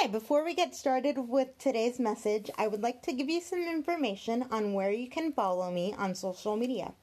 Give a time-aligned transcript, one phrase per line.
[0.00, 3.68] Hi, before we get started with today's message, I would like to give you some
[3.68, 6.94] information on where you can follow me on social media.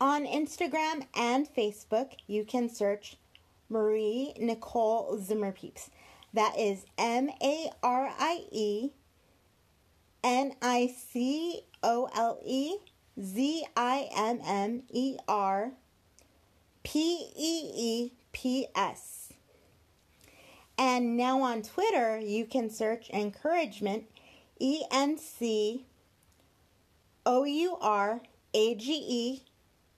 [0.00, 3.16] On Instagram and Facebook, you can search
[3.68, 5.88] Marie Nicole Zimmerpeeps.
[6.32, 8.90] That is M A R I E
[10.22, 12.76] N I C O L E
[13.20, 15.72] Z I M M E R
[16.84, 19.21] P E E P S.
[20.78, 24.04] And now on Twitter, you can search encouragement
[24.58, 25.86] E N C
[27.26, 28.20] O U R
[28.54, 29.42] A G E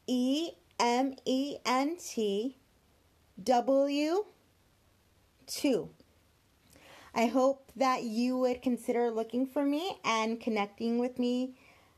[0.07, 2.57] E M E N T
[3.43, 4.25] W
[5.47, 5.89] 2.
[7.15, 11.55] I hope that you would consider looking for me and connecting with me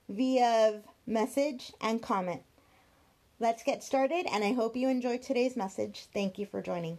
[0.08, 2.42] via message and comment.
[3.38, 6.06] Let's get started, and I hope you enjoyed today's message.
[6.12, 6.98] Thank you for joining.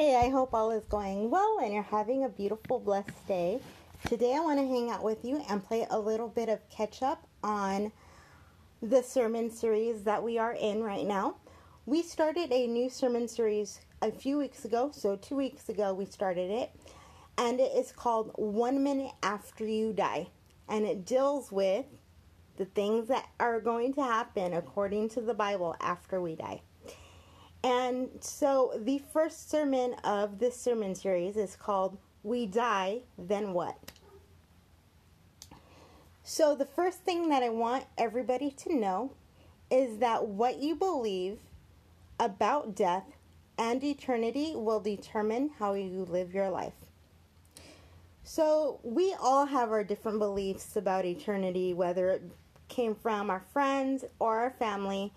[0.00, 3.60] Hey, I hope all is going well and you're having a beautiful, blessed day.
[4.06, 7.02] Today, I want to hang out with you and play a little bit of catch
[7.02, 7.92] up on
[8.82, 11.36] the sermon series that we are in right now.
[11.86, 16.06] We started a new sermon series a few weeks ago, so two weeks ago we
[16.06, 16.70] started it,
[17.36, 20.28] and it is called One Minute After You Die.
[20.68, 21.84] And it deals with
[22.60, 26.60] the things that are going to happen according to the Bible after we die.
[27.64, 33.78] And so the first sermon of this sermon series is called We Die, Then What?
[36.22, 39.12] So, the first thing that I want everybody to know
[39.70, 41.38] is that what you believe
[42.20, 43.06] about death
[43.56, 46.74] and eternity will determine how you live your life.
[48.22, 52.22] So, we all have our different beliefs about eternity, whether it
[52.70, 55.12] came from our friends or our family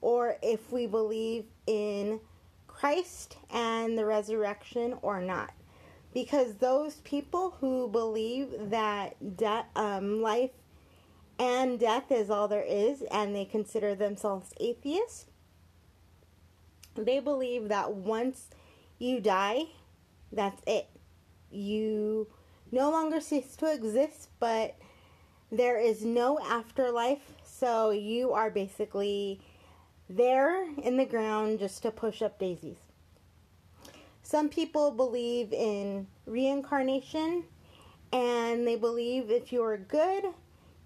[0.00, 2.20] or if we believe in
[2.68, 5.52] Christ and the resurrection or not.
[6.14, 10.52] Because those people who believe that de- um, life
[11.38, 15.26] and death is all there is and they consider themselves atheists,
[16.96, 18.48] they believe that once
[18.98, 19.64] you die,
[20.32, 20.88] that's it.
[21.50, 22.28] You
[22.70, 24.76] no longer cease to exist, but
[25.50, 29.40] there is no afterlife, so you are basically
[30.10, 32.78] there in the ground just to push up daisies.
[34.22, 37.44] Some people believe in reincarnation
[38.12, 40.24] and they believe if you are good,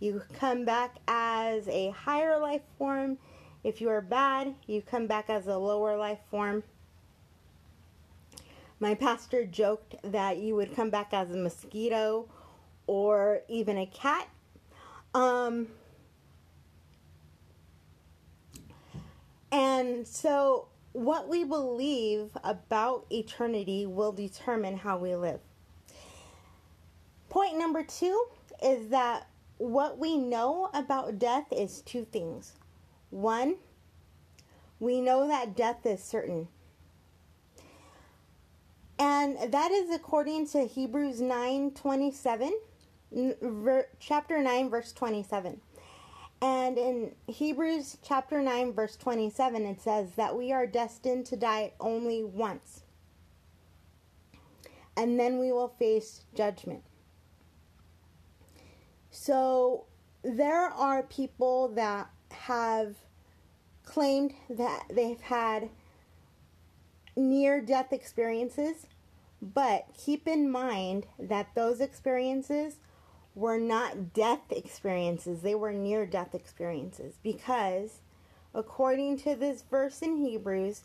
[0.00, 3.18] you come back as a higher life form.
[3.64, 6.64] If you are bad, you come back as a lower life form.
[8.80, 12.28] My pastor joked that you would come back as a mosquito
[12.88, 14.28] or even a cat.
[15.14, 15.68] Um,
[19.52, 25.40] And so, what we believe about eternity will determine how we live.
[27.28, 28.26] Point number two
[28.62, 29.28] is that
[29.58, 32.54] what we know about death is two things.
[33.10, 33.56] One,
[34.80, 36.48] we know that death is certain.
[38.98, 42.58] And that is according to Hebrews 9 27,
[44.00, 45.60] chapter 9, verse 27.
[46.40, 51.72] And in Hebrews chapter 9, verse 27, it says that we are destined to die
[51.78, 52.82] only once.
[54.96, 56.82] And then we will face judgment.
[59.10, 59.84] So
[60.22, 62.96] there are people that have
[63.84, 65.70] claimed that they've had
[67.14, 68.86] near death experiences,
[69.40, 72.76] but keep in mind that those experiences
[73.34, 78.00] were not death experiences, they were near death experiences because,
[78.54, 80.82] according to this verse in Hebrews,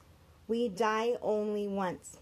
[0.48, 2.20] we die only once.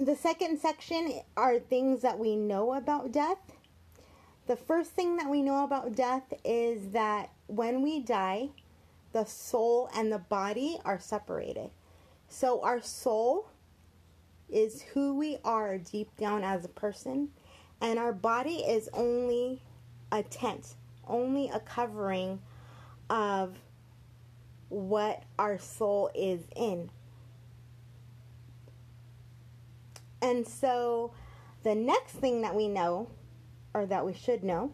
[0.00, 3.38] The second section are things that we know about death.
[4.46, 8.50] The first thing that we know about death is that when we die,
[9.12, 11.70] the soul and the body are separated.
[12.28, 13.48] So our soul
[14.48, 17.28] is who we are deep down as a person,
[17.80, 19.62] and our body is only
[20.10, 20.74] a tent,
[21.06, 22.40] only a covering
[23.10, 23.56] of
[24.68, 26.90] what our soul is in.
[30.20, 31.12] And so
[31.62, 33.08] the next thing that we know,
[33.74, 34.72] or that we should know,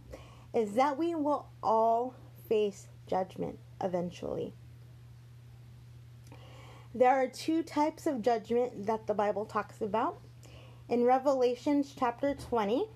[0.55, 2.15] is that we will all
[2.49, 4.55] face judgment eventually.
[6.97, 10.21] There are two types of judgment that the Bible talks about.
[10.89, 12.87] In Revelations chapter 20,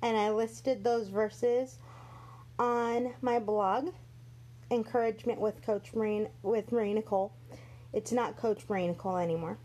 [0.00, 1.78] and I listed those verses
[2.58, 3.90] on my blog,
[4.70, 7.34] Encouragement with Coach Marine with Marie Nicole.
[7.92, 9.58] It's not Coach Marie Nicole anymore.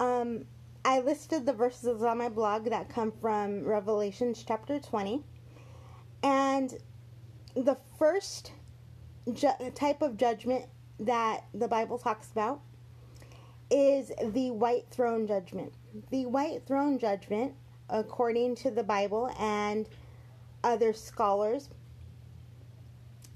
[0.00, 0.46] Um,
[0.82, 5.22] I listed the verses on my blog that come from Revelations chapter 20.
[6.22, 6.78] And
[7.54, 8.52] the first
[9.30, 10.64] ju- type of judgment
[10.98, 12.62] that the Bible talks about
[13.72, 15.72] is the white throne judgment.
[16.10, 17.54] The white throne judgment,
[17.88, 19.88] according to the Bible and
[20.62, 21.70] other scholars,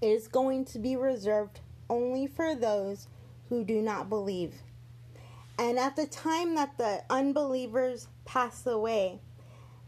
[0.03, 3.09] is going to be reserved only for those
[3.49, 4.55] who do not believe.
[5.59, 9.21] And at the time that the unbelievers pass away,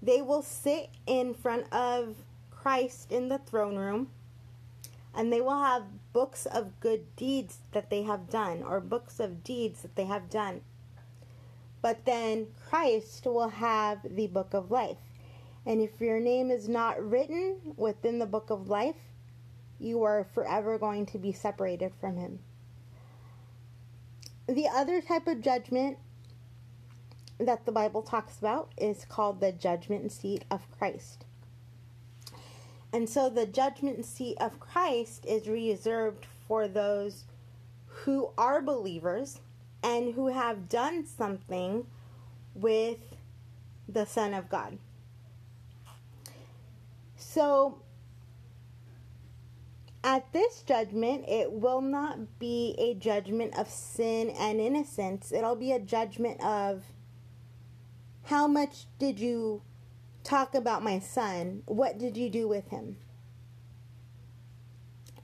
[0.01, 2.17] they will sit in front of
[2.51, 4.09] Christ in the throne room
[5.15, 9.45] and they will have books of good deeds that they have done or books of
[9.45, 10.63] deeds that they have done.
[11.81, 14.99] But then Christ will have the book of life.
[15.65, 18.97] And if your name is not written within the book of life,
[19.79, 22.41] you are forever going to be separated from him.
[24.49, 25.99] The other type of judgment
[27.39, 31.25] that the Bible talks about is called the judgment seat of Christ.
[32.93, 37.25] And so the judgment seat of Christ is reserved for those
[37.87, 39.41] who are believers
[39.83, 41.87] and who have done something
[42.55, 42.99] with
[43.89, 44.79] the Son of God.
[47.17, 47.83] So
[50.03, 55.33] at this judgment, it will not be a judgment of sin and innocence.
[55.33, 56.85] It'll be a judgment of
[58.25, 59.63] how much did you
[60.29, 61.63] talk about my son?
[61.65, 62.97] What did you do with him?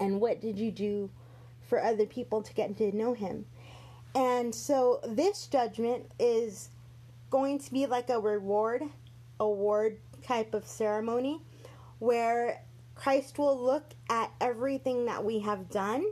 [0.01, 1.11] And what did you do
[1.69, 3.45] for other people to get to know him?
[4.15, 6.71] And so this judgment is
[7.31, 8.83] going to be like a reward,
[9.39, 11.43] award type of ceremony
[11.99, 12.63] where
[12.95, 16.05] Christ will look at everything that we have done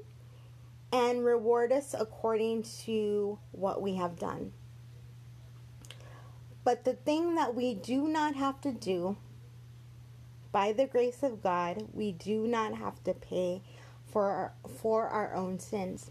[0.93, 4.53] and reward us according to what we have done.
[6.65, 9.17] But the thing that we do not have to do,
[10.53, 13.63] by the grace of God, we do not have to pay
[14.07, 16.11] for our, for our own sins.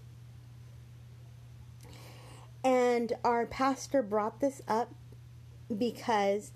[2.64, 4.94] And our pastor brought this up
[5.76, 6.52] because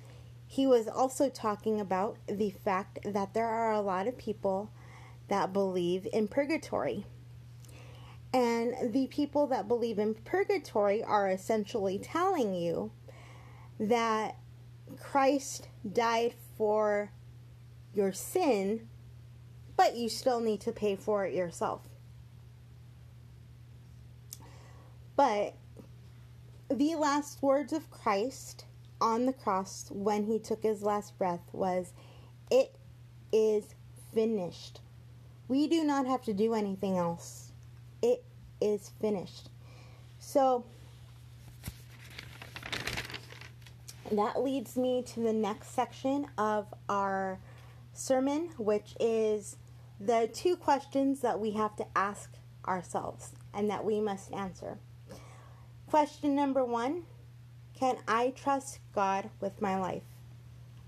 [0.47, 4.71] he was also talking about the fact that there are a lot of people
[5.27, 7.05] that believe in purgatory.
[8.33, 12.91] And the people that believe in purgatory are essentially telling you
[13.79, 14.37] that
[14.99, 17.11] Christ died for
[17.93, 18.87] your sin,
[19.77, 21.81] but you still need to pay for it yourself.
[25.15, 25.55] But
[26.69, 28.65] the last words of Christ
[28.99, 31.93] on the cross when he took his last breath was,
[32.49, 32.75] It
[33.31, 33.75] is
[34.13, 34.81] finished.
[35.47, 37.51] We do not have to do anything else.
[38.01, 38.23] It
[38.59, 39.49] is finished.
[40.19, 40.65] So
[44.11, 47.39] that leads me to the next section of our
[47.93, 49.57] sermon, which is
[49.99, 52.31] the two questions that we have to ask
[52.67, 54.77] ourselves and that we must answer.
[55.87, 57.03] Question number one
[57.77, 60.03] can I trust God with my life?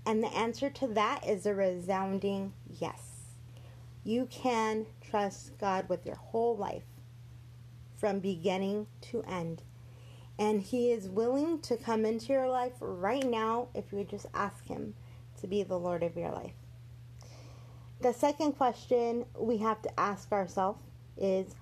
[0.06, 3.02] And the answer to that is a resounding yes.
[4.04, 6.84] You can trust God with your whole life
[7.98, 9.62] from beginning to end.
[10.38, 14.66] And He is willing to come into your life right now if you just ask
[14.66, 14.94] Him
[15.40, 16.52] to be the Lord of your life.
[18.00, 20.82] The second question we have to ask ourselves
[21.16, 21.54] is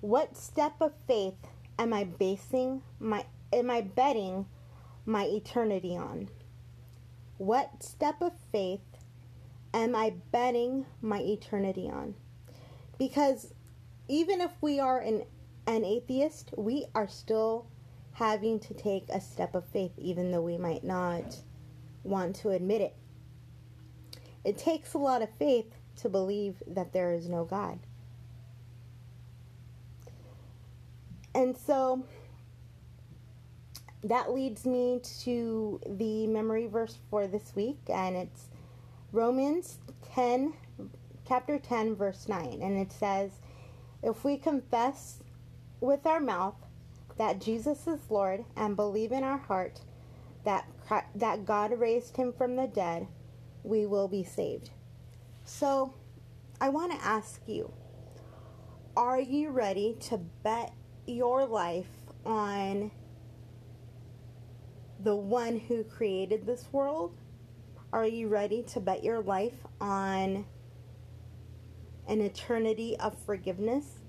[0.00, 1.36] what step of faith
[1.78, 4.46] am I basing my am I betting
[5.04, 6.28] my eternity on?
[7.36, 8.80] What step of faith
[9.74, 12.14] am I betting my eternity on?
[12.98, 13.52] Because
[14.08, 15.24] even if we are an,
[15.66, 17.66] an atheist, we are still
[18.12, 21.36] having to take a step of faith, even though we might not
[22.04, 22.94] want to admit it.
[24.44, 27.78] It takes a lot of faith to believe that there is no God.
[31.34, 32.04] And so
[34.04, 38.48] that leads me to the memory verse for this week, and it's
[39.12, 39.78] Romans
[40.12, 40.52] 10,
[41.26, 42.60] chapter 10, verse 9.
[42.60, 43.30] And it says,
[44.02, 45.22] If we confess
[45.80, 46.56] with our mouth
[47.18, 49.80] that Jesus is Lord and believe in our heart
[50.44, 50.66] that,
[51.14, 53.06] that God raised him from the dead,
[53.62, 54.70] we will be saved.
[55.44, 55.94] So,
[56.60, 57.72] I want to ask you
[58.96, 60.74] are you ready to bet
[61.06, 61.88] your life
[62.24, 62.90] on
[65.00, 67.16] the one who created this world?
[67.92, 70.46] Are you ready to bet your life on
[72.06, 74.00] an eternity of forgiveness?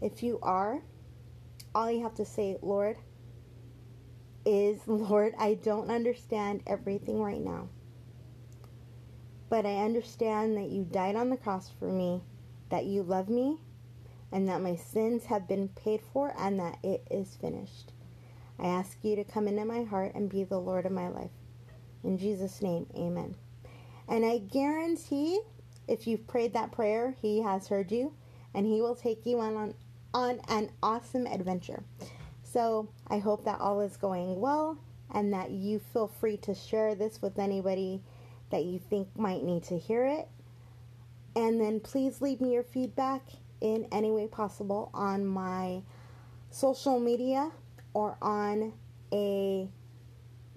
[0.00, 0.82] If you are,
[1.74, 2.96] all you have to say, Lord,
[4.44, 7.68] is, Lord, I don't understand everything right now.
[9.48, 12.22] But I understand that you died on the cross for me,
[12.70, 13.58] that you love me,
[14.32, 17.92] and that my sins have been paid for, and that it is finished.
[18.58, 21.30] I ask you to come into my heart and be the Lord of my life.
[22.02, 23.34] In Jesus' name, amen.
[24.08, 25.40] And I guarantee
[25.88, 28.14] if you've prayed that prayer, He has heard you
[28.54, 29.74] and He will take you on, on
[30.14, 31.82] an awesome adventure.
[32.42, 34.78] So I hope that all is going well
[35.14, 38.02] and that you feel free to share this with anybody
[38.50, 40.28] that you think might need to hear it.
[41.34, 43.22] And then please leave me your feedback
[43.60, 45.82] in any way possible on my
[46.50, 47.50] social media
[47.94, 48.74] or on
[49.12, 49.68] a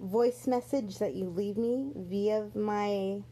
[0.00, 3.22] voice message that you leave me via my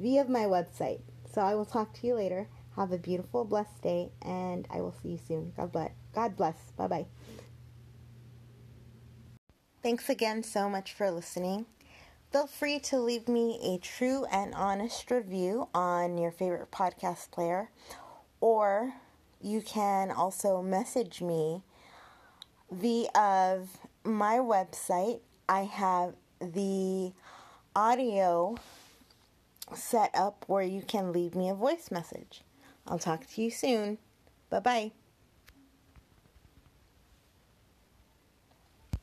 [0.00, 1.00] via my website.
[1.32, 2.48] So I will talk to you later.
[2.76, 5.52] Have a beautiful, blessed day, and I will see you soon.
[5.56, 5.92] God bless.
[6.14, 6.56] God bless.
[6.76, 7.06] Bye bye.
[9.82, 11.66] Thanks again so much for listening.
[12.32, 17.70] Feel free to leave me a true and honest review on your favorite podcast player,
[18.40, 18.92] or
[19.40, 21.62] you can also message me
[22.70, 23.62] via
[24.04, 25.20] my website.
[25.48, 27.12] I have the
[27.74, 28.56] audio
[29.72, 32.42] set up where you can leave me a voice message.
[32.86, 33.98] I'll talk to you soon.
[34.50, 34.92] Bye bye.